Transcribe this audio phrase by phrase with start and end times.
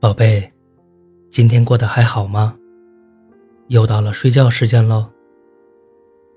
[0.00, 0.50] 宝贝，
[1.30, 2.56] 今天过得还好吗？
[3.68, 5.06] 又到了睡觉时间喽。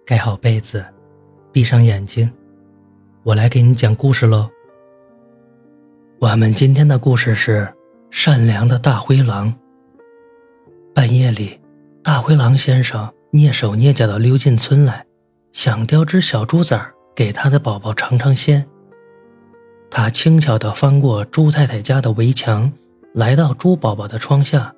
[0.06, 0.86] 盖好被子，
[1.50, 2.30] 闭上眼睛，
[3.24, 4.50] 我来给你讲故事喽。
[6.20, 7.74] 我们今天的故事是
[8.12, 9.56] 善良的大灰狼。
[10.94, 11.58] 半夜里，
[12.04, 15.06] 大灰狼先生蹑手蹑脚地溜进村来，
[15.54, 18.68] 想叼只小猪崽儿给他的宝宝尝尝鲜。
[19.90, 22.70] 他轻巧地翻过猪太太家的围墙。
[23.14, 24.74] 来到猪宝宝的窗下，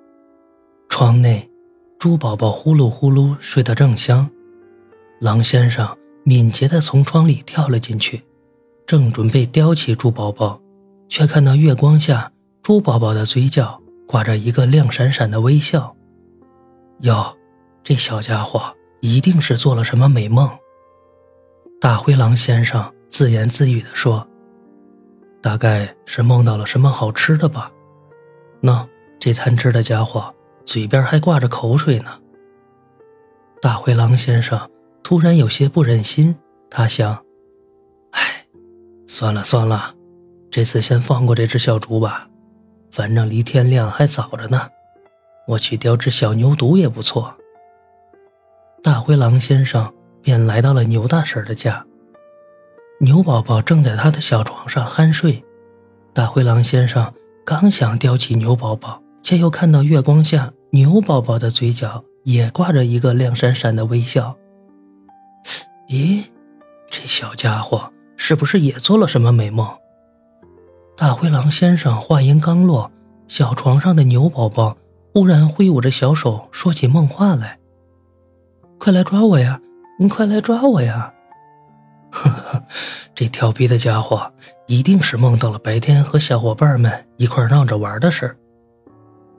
[0.89, 1.49] 窗内，
[1.97, 4.29] 猪宝宝呼噜呼噜睡得正香。
[5.21, 5.87] 狼先生
[6.25, 8.21] 敏捷地从窗里跳了进去，
[8.85, 10.59] 正准备叼起猪宝宝，
[11.07, 12.29] 却看到月光下
[12.61, 15.95] 猪宝宝的嘴角挂着一个亮闪闪的微笑。
[17.03, 17.33] 哟，
[17.85, 18.61] 这小家伙
[18.99, 20.49] 一定是做了什么美梦。
[21.79, 24.27] 大灰狼先生自言自语地说
[25.41, 27.71] ：“大概是梦到了什么好吃的吧。”
[28.65, 28.83] 那
[29.19, 30.33] 这贪吃的家伙
[30.65, 32.19] 嘴边还挂着口水呢。
[33.61, 34.59] 大灰狼先生
[35.03, 36.35] 突然有些不忍心，
[36.67, 37.23] 他想
[38.09, 38.47] ：“哎，
[39.05, 39.93] 算了算了，
[40.49, 42.27] 这次先放过这只小猪吧，
[42.89, 44.67] 反正离天亮还早着呢。
[45.47, 47.37] 我去叼只小牛犊也不错。”
[48.81, 51.85] 大灰狼先生便来到了牛大婶的家。
[52.99, 55.45] 牛宝宝正在他的小床上酣睡，
[56.15, 57.13] 大灰狼先生。
[57.45, 64.35] 刚想叼起牛宝宝，却又看到月光下牛宝宝的嘴角也挂着一个亮闪闪的微笑。
[65.87, 66.23] 咦，
[66.89, 69.67] 这小家伙是不是也做了什么美梦？
[70.97, 72.91] 大灰狼先生话音刚落，
[73.27, 74.75] 小床上的牛宝宝
[75.13, 77.59] 忽然挥舞着小手，说起梦话来
[78.79, 79.61] ：“快来抓我呀！
[79.99, 81.13] 你快来抓我呀！”
[83.15, 84.29] 这调皮的家伙
[84.67, 88.35] 一定是梦到了白天和小伙伴们一块闹着玩的事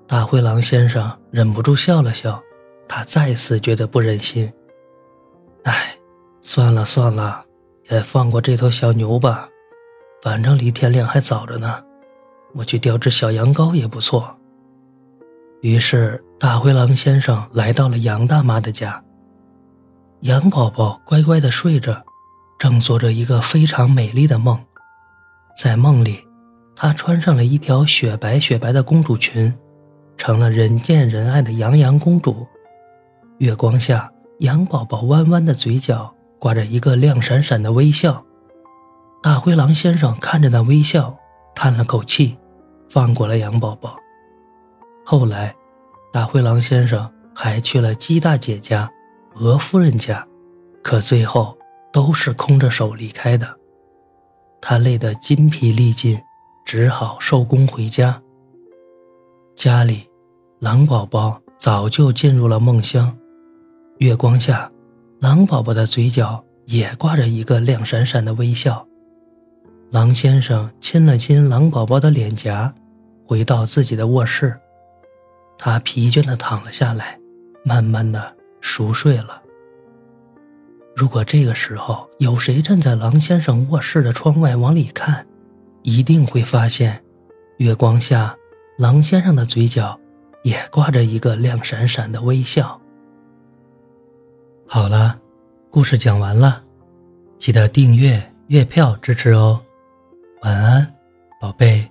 [0.07, 2.43] 大灰狼先生忍不住笑了笑，
[2.89, 4.51] 他再次觉得不忍心。
[5.65, 5.97] 哎，
[6.41, 7.45] 算了算了，
[7.91, 9.49] 也放过这头小牛吧，
[10.23, 11.83] 反正离天亮还早着呢。
[12.55, 14.35] 我去钓只小羊羔也不错。
[15.61, 19.03] 于是，大灰狼先生来到了羊大妈的家。
[20.21, 22.06] 羊宝宝乖乖地睡着。
[22.59, 24.59] 正做着一个非常美丽的梦，
[25.57, 26.27] 在梦里，
[26.75, 29.55] 她穿上了一条雪白雪白的公主裙，
[30.17, 32.47] 成了人见人爱的羊羊公主。
[33.39, 38.25] 月光下，羊宝宝弯弯的嘴角挂着一个亮闪闪的微笑。
[39.23, 41.15] 大灰狼先生看着那微笑，
[41.55, 42.39] 叹了口气，
[42.89, 43.97] 放过了羊宝宝。
[45.05, 45.55] 后来，
[46.13, 48.91] 大灰狼先生还去了鸡大姐家、
[49.35, 50.27] 鹅夫人家，
[50.83, 51.56] 可最后。
[51.97, 53.57] 都是空着手离开的，
[54.61, 56.21] 他累得筋疲力尽，
[56.63, 58.21] 只好收工回家。
[59.55, 60.07] 家里，
[60.61, 63.17] 狼宝宝早就进入了梦乡。
[63.97, 64.71] 月光下，
[65.23, 68.87] 狼宝宝的嘴角也挂着一个亮闪闪的微笑。
[69.91, 72.71] 狼先生亲了亲狼宝宝的脸颊，
[73.27, 74.55] 回到自己的卧室，
[75.57, 77.19] 他疲倦地躺了下来，
[77.65, 79.41] 慢慢地熟睡了。
[80.97, 85.27] 如果这个时候有谁站在狼先生卧室的窗外往里看，
[85.83, 87.05] 一定会发现，
[87.59, 88.35] 月光下，
[88.79, 90.01] 狼先生的嘴角
[90.43, 92.81] 也挂着一个亮闪闪的微笑。
[94.67, 95.21] 好了，
[95.71, 96.65] 故事讲完了，
[97.39, 99.61] 记得订阅、月票支持哦。
[100.41, 100.95] 晚安，
[101.39, 101.87] 宝贝。